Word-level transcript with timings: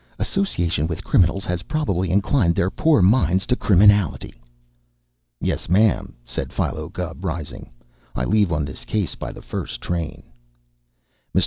"Association 0.17 0.87
with 0.87 1.03
criminals 1.03 1.45
has 1.45 1.61
probably 1.69 2.09
inclined 2.09 2.55
their 2.55 2.71
poor 2.71 3.03
minds 3.03 3.45
to 3.45 3.55
criminality." 3.55 4.33
"Yes, 5.39 5.69
ma'am," 5.69 6.15
said 6.25 6.51
Philo 6.51 6.89
Gubb, 6.89 7.23
rising. 7.23 7.69
"I 8.15 8.23
leave 8.25 8.51
on 8.51 8.65
this 8.65 8.83
case 8.83 9.13
by 9.13 9.31
the 9.31 9.43
first 9.43 9.79
train." 9.79 10.23
Mr. 11.35 11.39